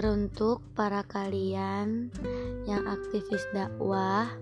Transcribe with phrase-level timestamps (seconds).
[0.00, 2.08] Untuk para kalian
[2.64, 4.32] yang aktivis dakwah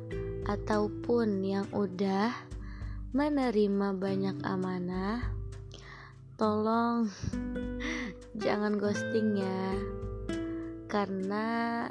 [0.47, 2.31] ataupun yang udah
[3.11, 5.19] menerima banyak amanah,
[6.39, 7.11] tolong
[8.43, 9.75] jangan ghosting ya.
[10.87, 11.91] Karena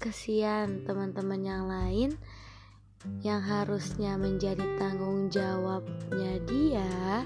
[0.00, 2.16] kesian teman-teman yang lain
[3.20, 7.22] yang harusnya menjadi tanggung jawabnya dia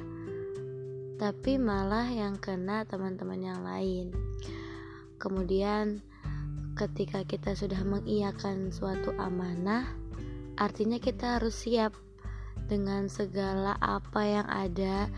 [1.20, 4.10] tapi malah yang kena teman-teman yang lain
[5.20, 6.00] Kemudian
[6.80, 9.84] ketika kita sudah mengiyakan suatu amanah,
[10.56, 11.92] artinya kita harus siap
[12.72, 15.12] dengan segala apa yang ada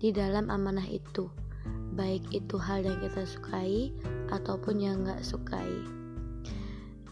[0.00, 1.28] di dalam amanah itu.
[1.92, 3.92] Baik itu hal yang kita sukai
[4.32, 5.68] ataupun yang gak sukai.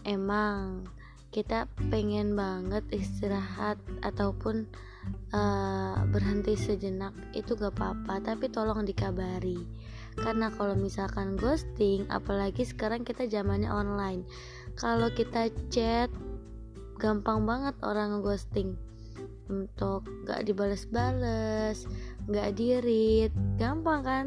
[0.01, 0.89] Emang
[1.29, 4.65] kita pengen banget istirahat ataupun
[5.29, 9.63] uh, berhenti sejenak itu gak apa-apa tapi tolong dikabari
[10.19, 14.27] karena kalau misalkan ghosting apalagi sekarang kita zamannya online.
[14.75, 16.11] Kalau kita chat
[16.99, 18.75] gampang banget orang ghosting
[19.51, 21.87] untuk gak dibales-bales
[22.27, 24.25] gak dirit gampang kan?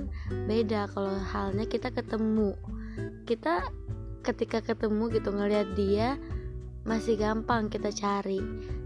[0.48, 2.56] Beda kalau halnya kita ketemu.
[3.24, 3.64] Kita
[4.24, 6.16] ketika ketemu gitu ngelihat dia
[6.84, 8.40] masih gampang kita cari.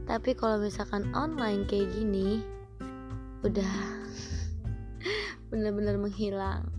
[0.07, 2.43] Tapi kalau misalkan online kayak gini
[3.47, 3.75] udah
[5.51, 6.78] bener-bener menghilang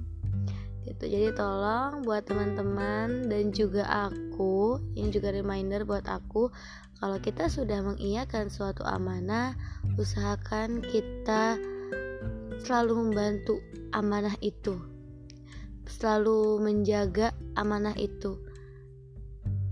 [0.87, 1.03] gitu.
[1.09, 6.51] Jadi tolong buat teman-teman dan juga aku ini juga reminder buat aku
[6.99, 9.55] kalau kita sudah mengiyakan suatu amanah
[9.95, 11.55] usahakan kita
[12.63, 13.63] selalu membantu
[13.95, 14.75] amanah itu.
[15.89, 18.37] Selalu menjaga amanah itu.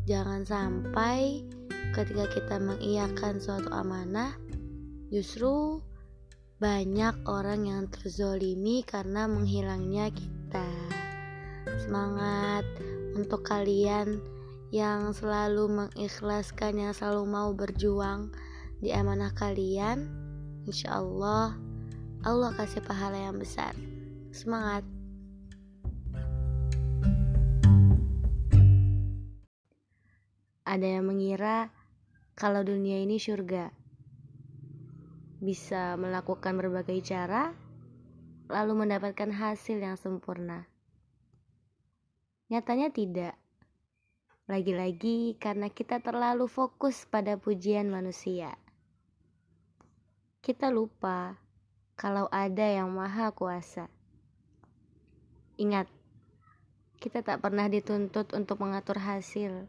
[0.07, 1.43] Jangan sampai
[1.91, 4.33] ketika kita mengiyakan suatu amanah
[5.11, 5.83] justru
[6.57, 10.09] banyak orang yang terzolimi karena menghilangnya
[10.47, 10.63] kita
[11.83, 12.63] semangat
[13.19, 14.23] untuk kalian
[14.71, 18.31] yang selalu mengikhlaskan, yang selalu mau berjuang
[18.79, 20.07] di amanah kalian.
[20.63, 21.51] Insya Allah,
[22.23, 23.75] Allah kasih pahala yang besar.
[24.31, 24.87] Semangat!
[30.63, 31.75] Ada yang mengira
[32.39, 33.67] kalau dunia ini surga,
[35.43, 37.66] bisa melakukan berbagai cara,
[38.47, 40.67] lalu mendapatkan hasil yang sempurna.
[42.47, 43.35] Nyatanya tidak.
[44.47, 48.55] Lagi-lagi karena kita terlalu fokus pada pujian manusia.
[50.39, 51.35] Kita lupa
[51.99, 53.91] kalau ada yang maha kuasa.
[55.59, 55.91] Ingat,
[57.03, 59.67] kita tak pernah dituntut untuk mengatur hasil.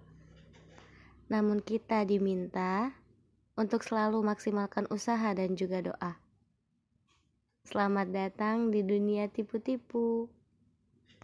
[1.27, 2.95] Namun kita diminta
[3.59, 6.28] untuk selalu maksimalkan usaha dan juga doa.
[7.67, 10.31] Selamat datang di dunia tipu-tipu.